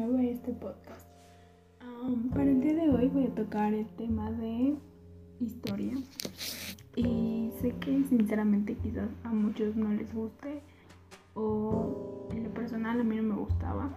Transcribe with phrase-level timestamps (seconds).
[0.00, 1.06] nuevo a este podcast.
[2.30, 4.74] para el día de hoy voy a tocar el tema de
[5.40, 5.92] historia.
[6.96, 10.62] Y sé que sinceramente quizás a muchos no les guste
[11.34, 13.90] o en lo personal a mí no me gustaba.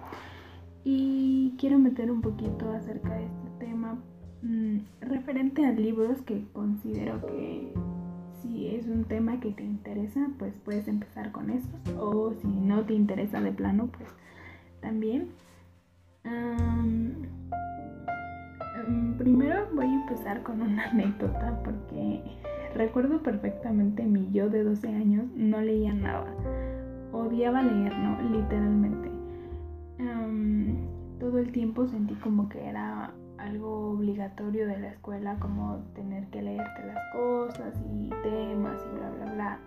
[0.84, 3.98] Y quiero meter un poquito acerca de este tema
[4.42, 7.74] mm, referente a libros que considero que
[8.42, 11.96] si es un tema que te interesa, pues puedes empezar con esos.
[11.98, 14.10] O si no te interesa de plano, pues
[14.82, 15.30] también.
[19.18, 22.22] Primero voy a empezar con una anécdota porque
[22.76, 26.34] recuerdo perfectamente mi yo de 12 años no leía nada.
[27.12, 28.22] Odiaba leer, ¿no?
[28.30, 29.12] Literalmente.
[31.20, 36.42] todo el tiempo sentí como que era algo obligatorio de la escuela, como tener que
[36.42, 39.60] leerte las cosas y temas y bla, bla, bla.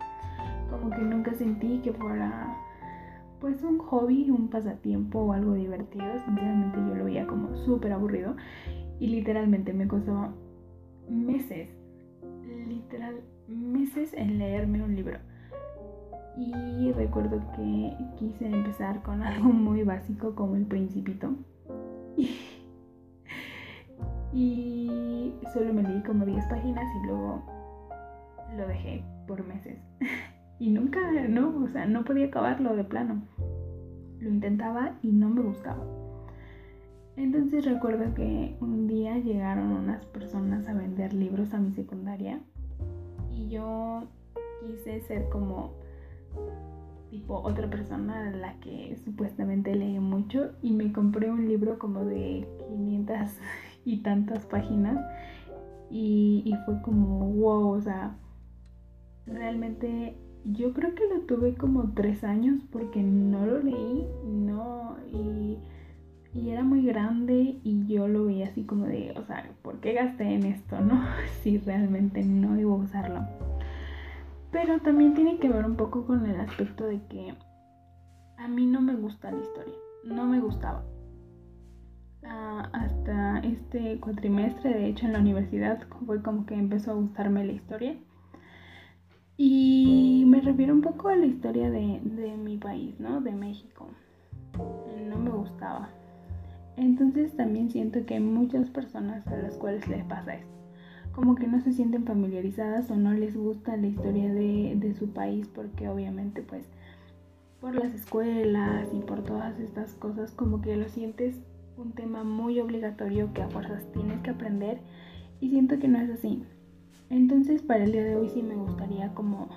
[0.71, 2.55] Como que nunca sentí que fuera
[3.41, 6.07] pues un hobby, un pasatiempo o algo divertido.
[6.25, 8.37] Sinceramente yo lo veía como súper aburrido
[8.99, 10.35] y literalmente me costó
[11.09, 11.69] meses,
[12.67, 15.19] literal meses en leerme un libro.
[16.37, 21.35] Y recuerdo que quise empezar con algo muy básico como el principito.
[24.33, 27.43] Y, solo me leí como 10 páginas y luego
[28.55, 29.79] lo dejé por meses.
[30.59, 33.23] Y nunca, no, o sea, no podía acabarlo de plano.
[34.21, 35.85] Lo intentaba y no me gustaba.
[37.17, 42.41] Entonces recuerdo que un día llegaron unas personas a vender libros a mi secundaria
[43.35, 44.03] y yo
[44.61, 45.73] quise ser como
[47.11, 52.05] tipo otra persona a la que supuestamente leí mucho y me compré un libro como
[52.05, 53.17] de 500
[53.87, 54.99] y tantas páginas
[55.91, 58.17] y, y fue como wow, o sea,
[59.27, 60.19] realmente
[60.53, 65.59] yo creo que lo tuve como tres años porque no lo leí, no, y,
[66.49, 70.35] era muy grande y yo lo veía así como de, o sea, ¿por qué gasté
[70.35, 71.03] en esto, no?
[71.43, 73.27] si realmente no iba a usarlo.
[74.53, 77.35] Pero también tiene que ver un poco con el aspecto de que
[78.37, 80.85] a mí no me gusta la historia, no me gustaba.
[82.23, 87.45] Ah, hasta este cuatrimestre, de hecho en la universidad fue como que empezó a gustarme
[87.45, 87.97] la historia
[89.39, 92.01] y me refiero un poco a la historia de,
[92.43, 93.21] mi país, ¿no?
[93.21, 93.89] De México.
[95.09, 95.91] No me gustaba.
[96.77, 100.53] Entonces también siento que hay muchas personas a las cuales les pasa esto.
[101.13, 105.09] Como que no se sienten familiarizadas o no les gusta la historia de, de su
[105.09, 106.67] país porque obviamente pues
[107.61, 111.41] por las escuelas y por todas estas cosas como que lo sientes
[111.79, 114.79] un tema muy obligatorio que a fuerzas tienes que aprender
[115.41, 116.43] y siento que no es así.
[117.11, 119.49] Entonces para el día de hoy sí me gustaría como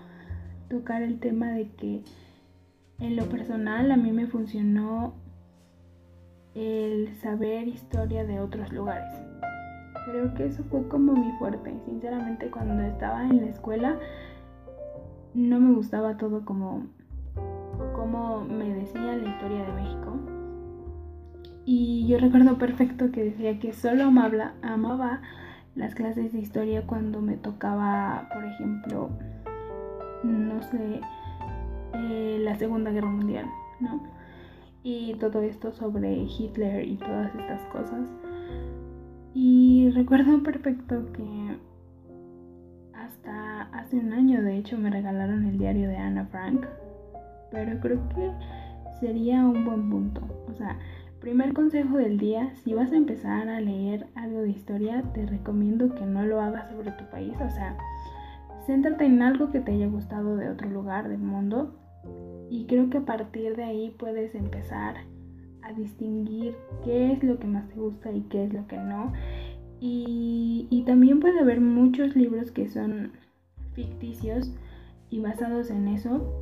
[0.70, 2.04] tocar el tema de que
[3.00, 5.14] en lo personal a mí me funcionó
[6.54, 9.14] el saber historia de otros lugares.
[10.06, 11.74] Creo que eso fue como mi fuerte.
[11.86, 13.98] Sinceramente cuando estaba en la escuela
[15.34, 16.88] no me gustaba todo como,
[17.96, 20.18] como me decía la historia de México.
[21.66, 25.22] Y yo recuerdo perfecto que decía que solo amaba, amaba
[25.79, 29.09] las clases de historia cuando me tocaba, por ejemplo,
[30.23, 31.00] no sé,
[31.94, 33.45] eh, la Segunda Guerra Mundial,
[33.79, 34.03] ¿no?
[34.84, 38.09] Y todo esto sobre Hitler y todas estas cosas.
[39.34, 41.57] Y recuerdo perfecto que
[42.94, 46.66] hasta hace un año, de hecho, me regalaron el diario de Anna Frank.
[47.51, 48.31] Pero creo que
[49.00, 50.22] sería un buen punto.
[50.50, 50.78] O sea,
[51.22, 55.94] Primer consejo del día, si vas a empezar a leer algo de historia, te recomiendo
[55.94, 57.78] que no lo hagas sobre tu país, o sea,
[58.66, 61.75] céntrate en algo que te haya gustado de otro lugar del mundo
[62.50, 64.96] y creo que a partir de ahí puedes empezar
[65.62, 69.12] a distinguir qué es lo que más te gusta y qué es lo que no.
[69.81, 73.12] Y, y también puede haber muchos libros que son
[73.74, 74.53] ficticios
[75.09, 76.33] y basados en eso,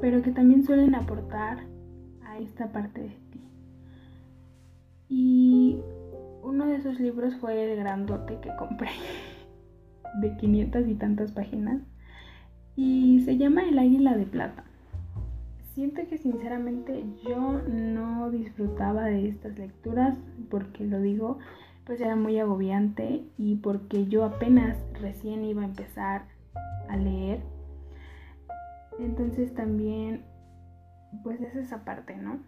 [0.00, 1.60] pero que también suelen aportar
[2.24, 3.16] a esta parte.
[5.10, 5.82] Y
[6.44, 8.90] uno de esos libros fue el grandote que compré,
[10.20, 11.82] de 500 y tantas páginas,
[12.76, 14.64] y se llama El Águila de Plata.
[15.74, 20.16] Siento que sinceramente yo no disfrutaba de estas lecturas,
[20.48, 21.38] porque lo digo,
[21.84, 26.26] pues era muy agobiante y porque yo apenas recién iba a empezar
[26.88, 27.40] a leer.
[29.00, 30.24] Entonces también,
[31.24, 32.38] pues es esa parte, ¿no?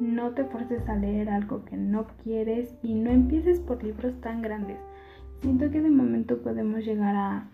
[0.00, 4.42] No te forces a leer algo que no quieres y no empieces por libros tan
[4.42, 4.78] grandes.
[5.40, 7.48] Siento que de momento podemos llegar a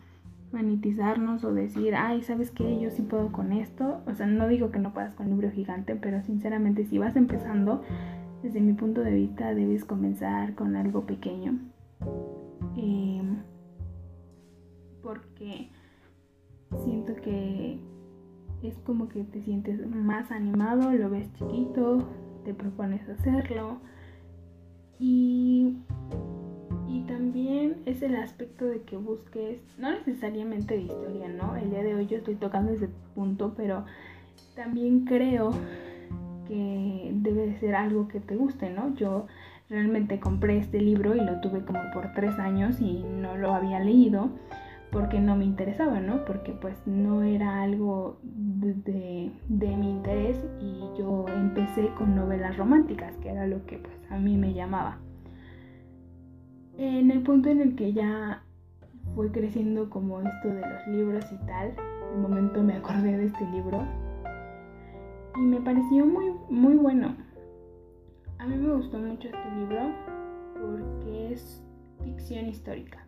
[0.53, 2.79] manitizarnos o decir, ay, ¿sabes qué?
[2.81, 4.01] Yo sí puedo con esto.
[4.07, 7.17] O sea, no digo que no puedas con un libro gigante, pero sinceramente si vas
[7.17, 7.83] empezando,
[8.43, 11.59] desde mi punto de vista debes comenzar con algo pequeño.
[12.77, 13.39] Em,
[15.03, 15.71] porque
[16.85, 17.79] siento que
[18.63, 22.09] es como que te sientes más animado, lo ves chiquito,
[22.45, 23.79] te propones hacerlo.
[24.99, 25.77] Y,
[26.89, 31.57] y también es el aspecto de que busques, no necesariamente de historia, ¿no?
[31.57, 33.85] El día de hoy yo estoy tocando ese punto, pero
[34.55, 35.51] también creo
[36.47, 38.95] que debe de ser algo que te guste, ¿no?
[38.95, 39.27] Yo
[39.69, 43.81] realmente compré este libro y lo tuve como por tres años y no lo había
[43.81, 44.31] leído
[44.93, 46.23] porque no me interesaba, ¿no?
[46.27, 53.31] Porque pues no era algo de, mi interés y yo empecé con novelas románticas, que
[53.31, 54.99] era lo que pues a mí me llamaba.
[56.77, 58.43] En el punto en el que ya
[59.15, 63.49] fue creciendo como esto de los libros y tal, de momento me acordé de este
[63.51, 63.83] libro
[65.37, 67.17] y me pareció muy, muy bueno.
[68.39, 69.91] A mí me gustó mucho este libro
[70.61, 71.63] porque es
[72.05, 73.07] ficción histórica.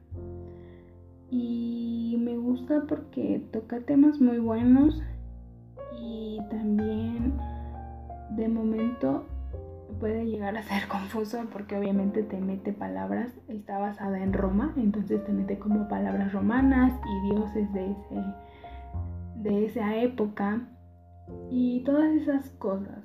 [1.37, 5.03] Y me gusta porque toca temas muy buenos
[6.01, 7.35] y también
[8.37, 9.27] de momento
[9.99, 15.25] puede llegar a ser confuso porque obviamente te mete palabras, está basada en Roma, entonces
[15.25, 18.25] te mete como palabras romanas y dioses de, ese,
[19.35, 20.69] de esa época
[21.51, 23.03] y todas esas cosas.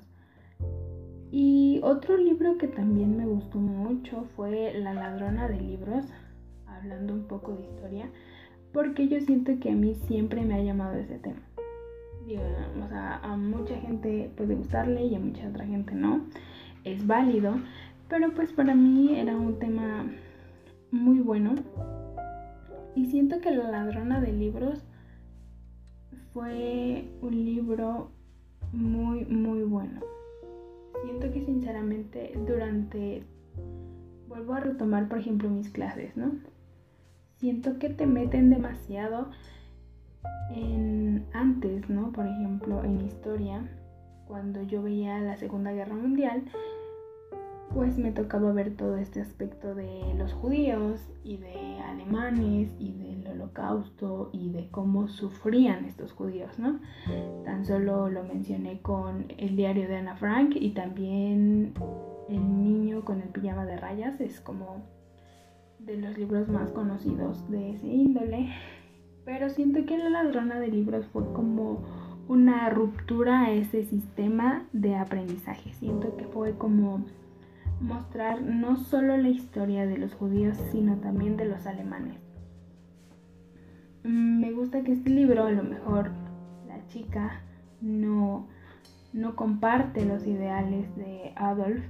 [1.32, 6.04] Y otro libro que también me gustó mucho fue La ladrona de libros,
[6.80, 8.10] hablando un poco de historia,
[8.72, 11.42] porque yo siento que a mí siempre me ha llamado ese tema.
[12.84, 16.24] o sea, a mucha gente puede gustarle y a mucha otra gente no.
[16.84, 17.54] Es válido,
[18.08, 20.06] pero pues para mí era un tema
[20.90, 21.54] muy bueno.
[22.94, 24.84] Y siento que La ladrona de libros
[26.32, 28.10] fue un libro
[28.72, 30.00] muy, muy bueno.
[31.04, 33.24] Siento que sinceramente durante...
[34.28, 36.32] Vuelvo a retomar, por ejemplo, mis clases, ¿no?
[37.40, 39.30] Siento que te meten demasiado
[40.54, 42.12] en antes, ¿no?
[42.12, 43.66] Por ejemplo, en historia,
[44.28, 46.42] cuando yo veía la Segunda Guerra Mundial,
[47.72, 53.26] pues me tocaba ver todo este aspecto de los judíos y de alemanes y del
[53.26, 56.78] holocausto y de cómo sufrían estos judíos, ¿no?
[57.46, 61.72] Tan solo lo mencioné con el diario de Ana Frank y también
[62.28, 64.99] El niño con el pijama de rayas, es como
[65.86, 68.50] de los libros más conocidos de ese índole,
[69.24, 71.82] pero siento que La ladrona de libros fue como
[72.28, 77.04] una ruptura a ese sistema de aprendizaje, siento que fue como
[77.80, 82.18] mostrar no solo la historia de los judíos, sino también de los alemanes.
[84.04, 86.10] Mm, me gusta que este libro, a lo mejor
[86.68, 87.42] la chica
[87.80, 88.46] no,
[89.12, 91.82] no comparte los ideales de Adolf,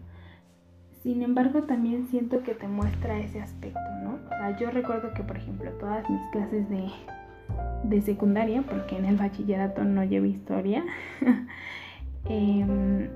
[1.03, 4.19] sin embargo también siento que te muestra ese aspecto, ¿no?
[4.27, 6.89] O sea, yo recuerdo que, por ejemplo, todas mis clases de,
[7.85, 10.85] de secundaria, porque en el bachillerato no llevo historia,
[12.29, 13.11] eh,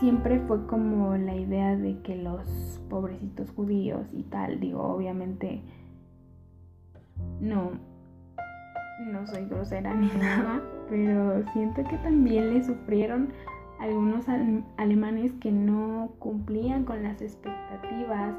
[0.00, 5.60] siempre fue como la idea de que los pobrecitos judíos y tal, digo, obviamente
[7.40, 7.72] no,
[9.06, 13.28] no soy grosera ni nada, pero siento que también le sufrieron
[13.78, 14.26] algunos
[14.76, 18.34] alemanes que no cumplían con las expectativas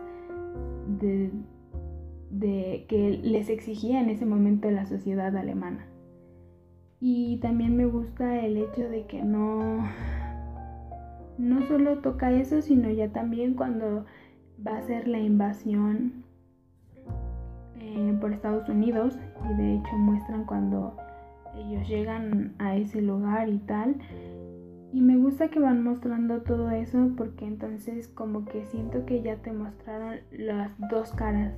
[0.99, 1.31] de,
[2.87, 5.87] que les exigía en ese momento la sociedad alemana.
[6.99, 9.87] Y también me gusta el hecho de que no
[11.37, 14.05] no solo toca eso, sino ya también cuando
[14.65, 16.23] va a ser la invasión
[17.79, 20.97] eh, por Estados Unidos y de hecho muestran cuando
[21.55, 23.97] ellos llegan a ese lugar y tal.
[24.97, 29.35] Y me gusta que van mostrando todo eso porque entonces como que siento que ya
[29.35, 31.53] te mostraron las dos caras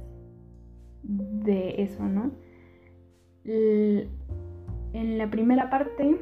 [1.03, 2.31] de eso, ¿no?
[3.45, 6.17] en la primera parte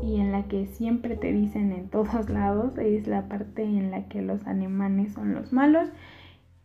[0.00, 4.06] y en la que siempre te dicen en todos lados es la parte en la
[4.06, 5.88] que los alemanes son los malos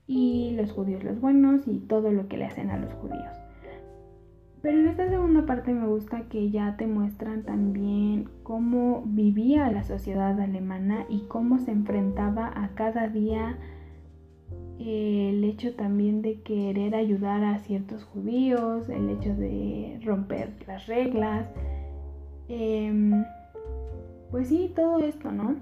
[0.06, 3.45] y los judíos los buenos y todo lo que le hacen a los judíos.
[4.66, 9.84] Pero en esta segunda parte me gusta que ya te muestran también cómo vivía la
[9.84, 13.60] sociedad alemana y cómo se enfrentaba a cada día
[14.80, 21.48] el hecho también de querer ayudar a ciertos judíos, el hecho de romper las reglas,
[22.48, 23.24] Em,
[24.32, 25.56] pues sí, todo esto, ¿no?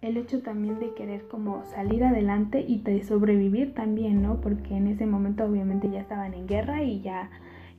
[0.00, 4.40] El hecho también de querer como salir adelante y de sobrevivir también, ¿no?
[4.40, 7.30] Porque en ese momento obviamente ya estaban en guerra y ya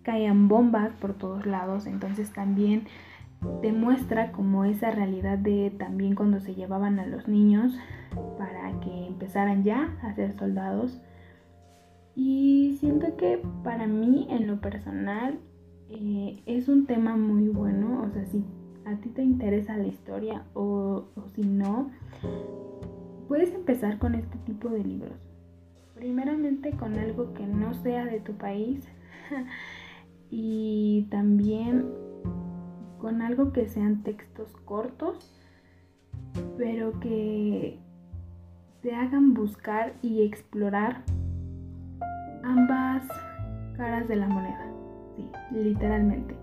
[0.07, 2.83] caían bombas por todos lados, entonces también
[3.61, 7.77] te muestra como esa realidad de también cuando se llevaban a los niños
[8.37, 10.97] para que empezaran ya a ser soldados.
[12.15, 15.39] Y siento que para mí en lo personal
[15.89, 18.45] eh, es un tema muy bueno, o sea, si
[18.85, 21.91] a ti te interesa la historia o, o si no,
[23.27, 25.19] puedes empezar con este tipo de libros.
[25.95, 28.87] Primeramente con algo que no sea de tu país
[30.29, 31.85] y también
[32.99, 35.31] con algo que sean textos cortos,
[36.57, 37.79] pero que
[38.81, 41.03] te hagan buscar y explorar
[42.43, 43.03] ambas
[43.75, 44.71] caras de la moneda,
[45.15, 46.35] sí, literalmente.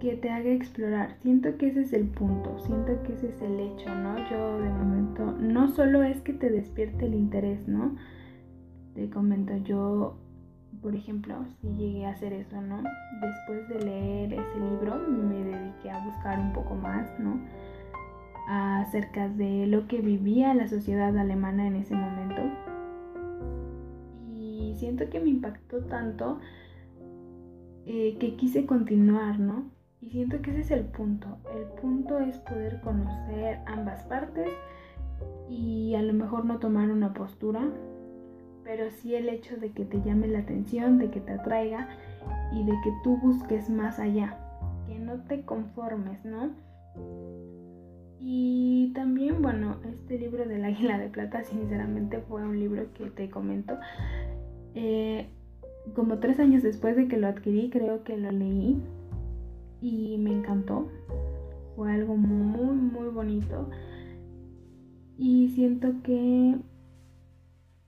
[0.00, 1.16] Que te haga explorar.
[1.20, 4.16] Siento que ese es el punto, siento que ese es el hecho, ¿no?
[4.30, 7.96] Yo de momento, no solo es que te despierte el interés, ¿no?
[8.94, 10.16] Te comento, yo
[10.84, 12.82] por ejemplo, si llegué a hacer eso, ¿no?
[13.20, 17.40] Después de leer ese libro me dediqué a buscar un poco más, ¿no?
[18.46, 22.42] acerca de lo que vivía la sociedad alemana en ese momento.
[24.34, 26.38] Y siento que me impactó tanto
[27.86, 29.70] eh, que quise continuar, ¿no?
[30.00, 31.38] Y siento que ese es el punto.
[31.56, 34.50] El punto es poder conocer ambas partes
[35.48, 37.62] y a lo mejor no tomar una postura,
[38.64, 41.88] pero sí el hecho de que te llame la atención, de que te atraiga
[42.52, 44.38] y de que tú busques más allá,
[44.86, 46.50] que no te conformes, ¿no?
[48.18, 53.28] Y también, bueno, este libro del Águila de Plata, sinceramente fue un libro que te
[53.28, 53.76] comento.
[54.74, 55.28] Eh,
[55.94, 58.82] como tres años después de que lo adquirí, creo que lo leí
[59.82, 60.88] y me encantó.
[61.76, 63.68] Fue algo muy, muy bonito.
[65.18, 66.56] Y siento que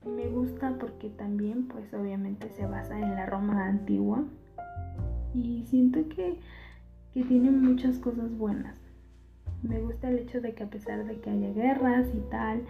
[0.07, 4.23] me gusta porque también pues obviamente se basa en la Roma antigua
[5.33, 6.39] y siento que,
[7.13, 8.77] tiene muchas cosas buenas.
[9.63, 12.61] Me gusta el hecho de que a pesar de que haya guerras y tal,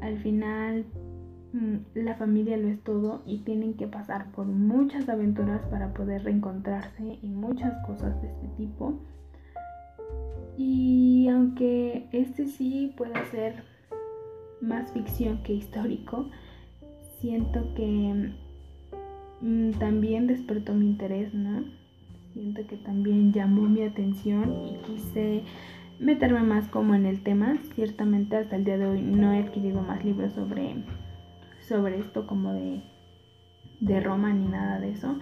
[0.00, 0.86] al final
[1.52, 6.24] mm, la familia lo es todo y tienen que pasar por muchas aventuras para poder
[6.24, 8.98] reencontrarse y muchas cosas de este tipo.
[10.56, 13.62] Y aunque este sí pueda ser
[14.60, 16.28] más ficción que histórico,
[17.20, 18.32] siento que
[19.40, 21.64] mm, también despertó mi interés, ¿no?
[22.32, 25.42] Siento que también llamó mi atención y quise
[25.98, 27.58] meterme más como en el tema.
[27.74, 30.76] Ciertamente hasta el día de hoy no he adquirido más libros sobre,
[31.66, 32.82] sobre esto como de,
[33.80, 35.18] de Roma ni nada de eso.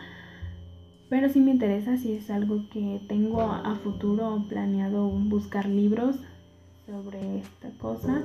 [1.08, 6.16] Pero sí me interesa si es algo que tengo a futuro planeado buscar libros
[6.86, 8.22] sobre esta cosa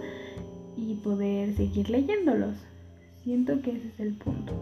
[0.75, 2.57] y poder seguir leyéndolos.
[3.23, 4.53] Siento que ese es el punto.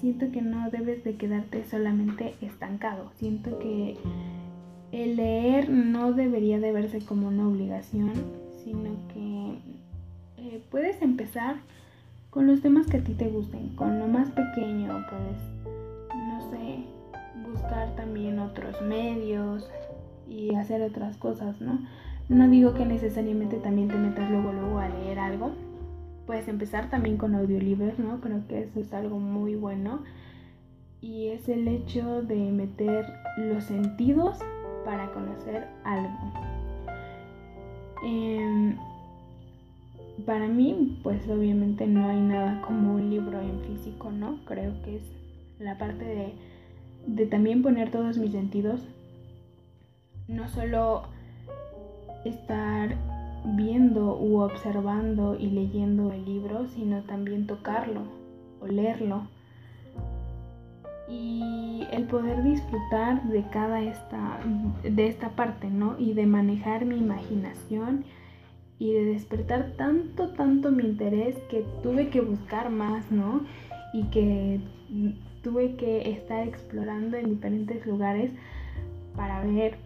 [0.00, 3.10] Siento que no debes de quedarte solamente estancado.
[3.16, 3.96] Siento que
[4.92, 8.12] el leer no debería de verse como una obligación,
[8.62, 9.58] sino que
[10.36, 11.56] eh, puedes empezar
[12.30, 15.38] con los temas que a ti te gusten, con lo más pequeño, puedes,
[16.14, 16.84] no sé,
[17.50, 19.68] buscar también otros medios
[20.28, 21.80] y hacer otras cosas, ¿no?
[22.28, 25.52] No digo que necesariamente también te metas luego luego a leer algo.
[26.28, 28.20] Puedes empezar también con audiolibros, ¿no?
[28.20, 30.00] Creo que eso es algo muy bueno.
[31.00, 33.06] Y es el hecho de meter
[33.38, 34.38] los sentidos
[34.84, 36.18] para conocer algo.
[38.04, 38.76] Em,
[40.26, 44.44] para mí, pues obviamente no hay nada como un libro en físico, ¿no?
[44.44, 45.02] Creo que es
[45.58, 46.34] la parte de,
[47.06, 48.86] de también poner todos mis sentidos.
[50.28, 51.04] No solo
[52.26, 58.02] estar viendo u observando y leyendo el libro, sino también tocarlo,
[58.60, 59.22] olerlo
[61.08, 64.40] y el poder disfrutar de cada esta
[64.82, 65.96] de esta parte, ¿no?
[65.98, 68.04] Y de manejar mi imaginación
[68.78, 73.42] y de despertar tanto tanto mi interés que tuve que buscar más, ¿no?
[73.94, 74.60] Y que
[75.42, 78.30] tuve que estar explorando en diferentes lugares
[79.16, 79.78] para ver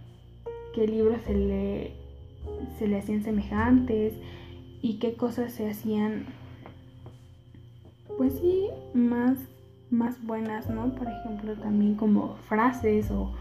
[0.74, 2.01] qué libros se le
[2.78, 4.14] se le hacían semejantes
[4.80, 6.26] y qué cosas se hacían,
[8.16, 9.38] pues sí, más,
[9.90, 10.94] más buenas, ¿no?
[10.94, 13.32] Por ejemplo, también como frases o,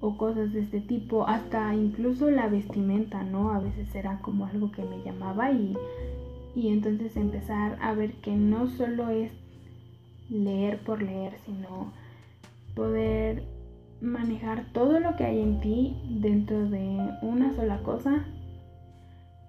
[0.00, 3.52] o cosas de este tipo, hasta incluso la vestimenta, ¿no?
[3.52, 5.76] A veces era como algo que me llamaba y,
[6.54, 9.32] y entonces empezar a ver que no solo es
[10.28, 11.92] leer por leer, sino
[12.74, 13.53] poder
[14.04, 18.24] manejar todo lo que hay en ti dentro de una sola cosa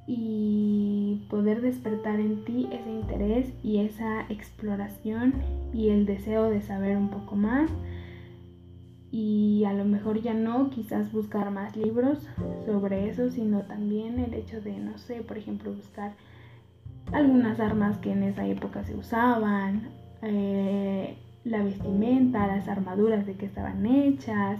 [0.07, 5.33] y poder despertar en ti ese interés y esa exploración
[5.73, 7.69] y el deseo de saber un poco más.
[9.11, 12.27] Y a lo mejor ya no quizás buscar más libros
[12.65, 16.13] sobre eso, sino también el hecho de, no sé, por ejemplo, buscar
[17.13, 19.89] algunas armas que en esa época se usaban,
[20.21, 24.59] eh, la vestimenta, las armaduras de que estaban hechas,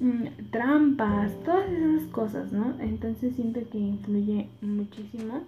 [0.00, 2.74] mm, trampas, todas esas cosas, ¿no?
[2.80, 5.40] Entonces siento que influye muchísimo.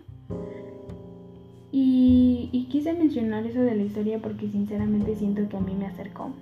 [1.72, 5.86] Y, y, quise mencionar eso de la historia porque sinceramente siento que a mí me
[5.86, 6.32] acercó.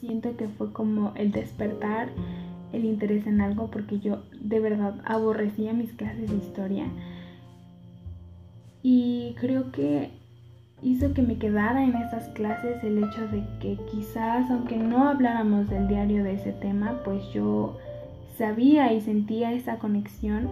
[0.00, 2.08] Siento que fue como el despertar
[2.72, 6.86] el interés en algo porque yo de verdad aborrecía mis clases de historia.
[8.82, 10.10] Y creo que
[10.82, 15.68] hizo que me quedara en esas clases el hecho de que quizás, aunque no habláramos
[15.70, 17.78] del diario de ese tema, pues yo
[18.36, 20.48] sabía y sentía esa conexión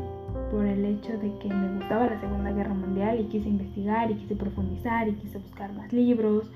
[0.53, 4.15] por el hecho de que me gustaba la Segunda Guerra Mundial y quise investigar y
[4.15, 6.49] quise profundizar y quise buscar más libros.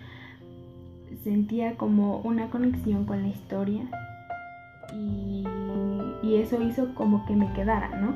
[1.24, 3.82] Sentía como una conexión con la historia
[4.92, 5.44] y,
[6.22, 8.14] y eso hizo como que me quedara, ¿no?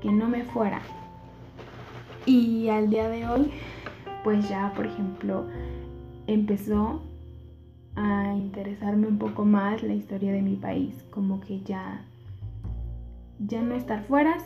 [0.00, 0.80] Que no me fuera.
[2.24, 3.50] Y al día de hoy
[4.24, 5.46] pues ya, por ejemplo,
[6.26, 7.02] empezó
[7.96, 12.04] a interesarme un poco más la historia de mi país, como que ya
[13.46, 14.36] ya no estar fuera,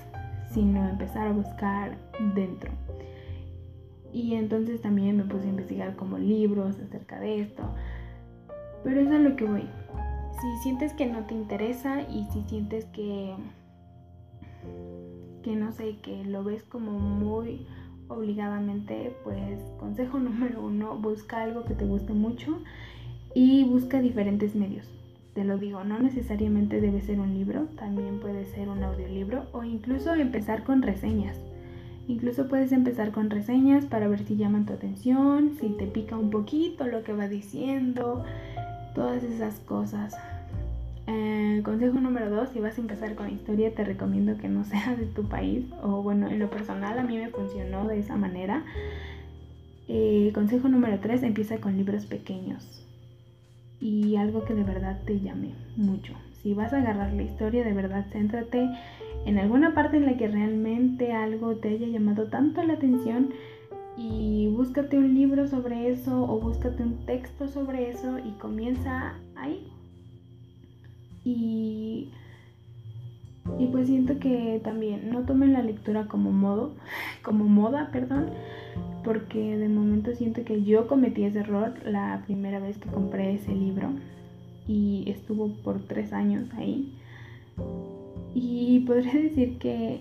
[0.53, 1.97] sino empezar a buscar
[2.35, 2.71] dentro.
[4.13, 7.65] Y entonces también me puse a investigar como libros acerca de esto.
[8.85, 9.69] Pero eso es lo que voy.
[10.41, 13.35] Si sientes que no te interesa y si sientes que
[15.43, 17.67] que no sé, que lo ves como muy
[18.17, 22.59] obligadamente, pues consejo número uno, busca algo que te guste mucho
[23.35, 24.87] y busca diferentes medios.
[25.35, 29.65] Te lo digo, no necesariamente debe ser un libro, también puede ser un audiolibro o
[29.65, 31.37] incluso empezar con reseñas.
[32.07, 36.31] Incluso puedes empezar con reseñas para ver si llaman tu atención, si te pica un
[36.31, 38.25] poquito lo que va diciendo,
[38.95, 40.15] todas esas cosas.
[41.07, 44.97] Eh, consejo número dos, si vas a empezar con historia, te recomiendo que no sea
[44.97, 45.65] de tu país.
[45.83, 48.65] O bueno, en lo personal a mí me funcionó de esa manera.
[49.89, 52.87] Eh, consejo número tres, empieza con libros pequeños.
[53.81, 56.15] Y algo que de verdad te llame mucho.
[56.43, 58.67] Si vas a agarrar la historia, de verdad céntrate
[59.27, 63.31] en alguna parte en la que realmente algo te haya llamado tanto la atención
[63.97, 69.74] y búscate un libro sobre eso o búscate un texto sobre eso y comienza ahí
[71.25, 72.11] y,
[73.59, 76.73] y pues siento que también no tomen la lectura como modo,
[77.23, 78.31] como moda, perdón,
[79.03, 83.55] porque de momento siento que yo cometí ese error la primera vez que compré ese
[83.55, 83.91] libro
[84.67, 86.93] y estuvo por tres años ahí.
[88.35, 90.01] Y podría decir que,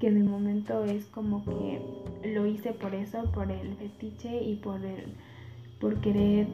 [0.00, 1.80] que de momento es como que
[2.34, 5.14] lo hice por eso, por el fetiche y por el
[5.80, 6.46] por querer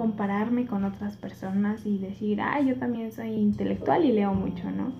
[0.00, 4.92] compararme con otras personas y decir, ah, yo también soy intelectual y leo mucho, ¿no?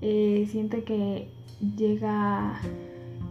[0.00, 1.28] Eh, siento que
[1.76, 2.54] llega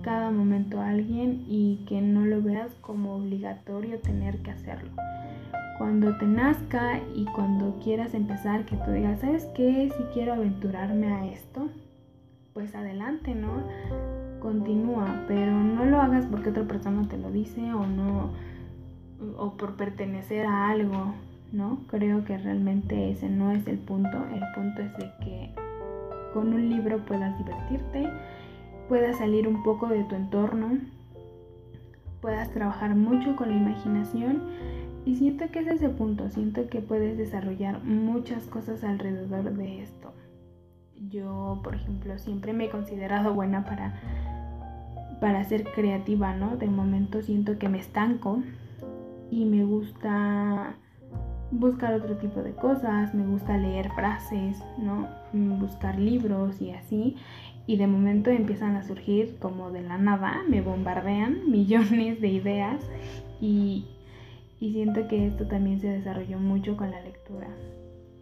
[0.01, 4.91] cada momento alguien y que no lo veas como obligatorio tener que hacerlo.
[5.77, 9.91] Cuando te nazca y cuando quieras empezar, que tú digas, ¿sabes qué?
[9.91, 11.67] Si quiero aventurarme a esto,
[12.53, 13.61] pues adelante, ¿no?
[14.39, 18.31] Continúa, pero no lo hagas porque otra persona te lo dice o no
[19.37, 21.13] o por pertenecer a algo,
[21.51, 21.79] ¿no?
[21.87, 24.17] Creo que realmente ese no es el punto.
[24.33, 25.49] El punto es de que
[26.33, 28.09] con un libro puedas divertirte,
[28.87, 30.77] puedas salir un poco de tu entorno,
[32.21, 34.43] puedas trabajar mucho con la imaginación
[35.05, 40.13] y siento que es ese punto, siento que puedes desarrollar muchas cosas alrededor de esto.
[41.09, 43.93] Yo, por ejemplo, siempre me he considerado buena para
[45.19, 46.57] para ser creativa, ¿no?
[46.57, 48.43] De momento siento que me estanco
[49.31, 50.75] y me gusta
[51.51, 55.07] buscar otro tipo de cosas, me gusta leer frases, ¿no?
[55.33, 57.15] Buscar libros y así.
[57.65, 62.89] Y de momento empiezan a surgir como de la nada, me bombardean millones de ideas
[63.41, 63.85] y,
[64.59, 67.47] y siento que esto también se desarrolló mucho con la lectura.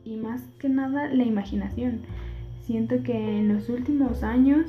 [0.04, 2.02] Y más que nada la imaginación.
[2.62, 4.66] Siento que en los últimos años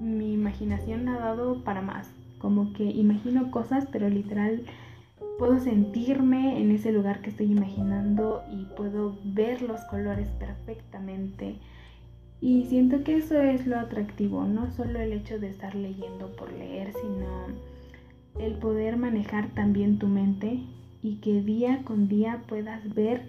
[0.00, 2.10] mi imaginación ha dado para más.
[2.38, 4.62] Como que imagino cosas, pero literal
[5.38, 11.56] puedo sentirme en ese lugar que estoy imaginando y puedo ver los colores perfectamente.
[12.40, 16.52] Y siento que eso es lo atractivo, no solo el hecho de estar leyendo por
[16.52, 17.46] leer, sino
[18.38, 20.60] el poder manejar también tu mente
[21.02, 23.22] y que día con día puedas ver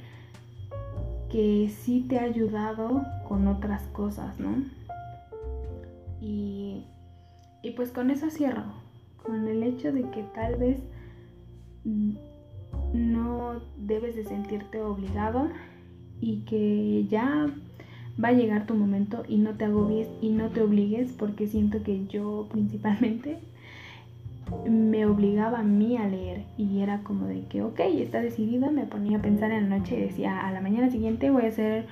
[1.32, 4.63] que sí te ha ayudado con otras cosas, ¿no?
[6.22, 6.86] Y,
[7.62, 8.63] y pues con eso cierro,
[9.24, 10.82] con el hecho de que tal vez
[12.93, 15.50] no debes de sentirte obligado
[16.19, 17.47] y que ya
[18.23, 21.84] va a llegar tu momento y no te agobies y no te obligues porque siento
[21.84, 23.39] que yo principalmente
[24.69, 28.86] me obligaba a mí a leer y era como de que, ok, está decidida, me
[28.86, 31.86] ponía a pensar en la noche y decía, a la mañana siguiente voy a ser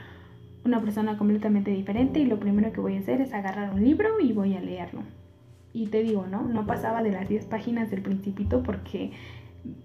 [0.64, 4.22] una persona completamente diferente y lo primero que voy a hacer es agarrar un libro
[4.22, 5.02] y voy a leerlo.
[5.74, 6.44] Y te digo, ¿no?
[6.44, 9.12] No pasaba de las 10 páginas del principito porque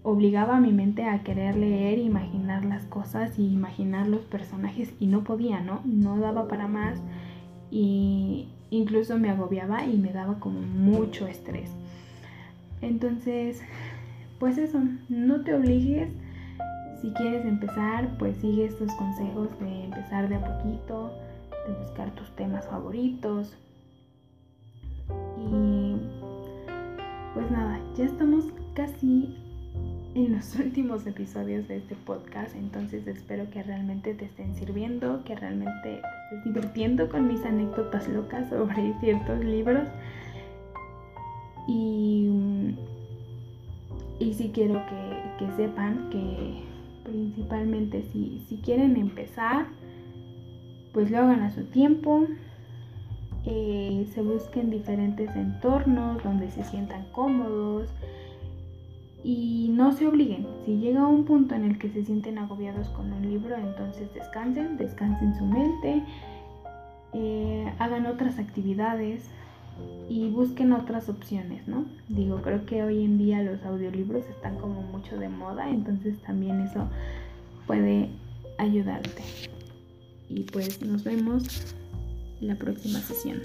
[0.02, 5.06] obligaba a mi mente a querer leer, imaginar las cosas y imaginar los personajes y
[5.06, 5.80] no podía, ¿no?
[5.84, 7.00] No daba para más
[7.70, 11.70] y incluso me agobiaba y me daba como mucho estrés.
[12.80, 13.62] Entonces,
[14.38, 16.10] pues eso, no te obligues.
[17.00, 21.12] Si quieres empezar, pues sigue estos consejos de empezar de a poquito,
[21.66, 23.56] de buscar tus temas favoritos.
[25.38, 25.96] Y
[27.34, 29.36] pues nada, ya estamos casi
[30.14, 35.36] en los últimos episodios de este podcast, entonces espero que realmente te estén sirviendo, que
[35.36, 39.88] realmente te estés divirtiendo con mis anécdotas locas sobre ciertos libros.
[41.68, 42.28] Y,
[44.18, 46.64] y sí quiero que, que sepan que
[47.04, 49.66] principalmente si, si, quieren empezar,
[50.92, 52.26] pues lo hagan a su tiempo,
[53.44, 57.88] eh, se busquen diferentes entornos donde se sientan cómodos,
[59.22, 60.46] y no se obliguen.
[60.64, 64.76] Si llega un punto en el que se sienten agobiados con un libro, entonces descansen,
[64.76, 66.02] descansen su mente,
[67.12, 69.28] eh, hagan otras actividades
[70.08, 71.84] y busquen otras opciones, ¿no?
[72.08, 76.60] Digo, creo que hoy en día los audiolibros están como mucho de moda, entonces también
[76.60, 76.88] eso
[77.66, 78.10] puede
[78.58, 79.22] ayudarte.
[80.28, 81.74] Y pues nos vemos
[82.40, 83.40] la próxima sesión.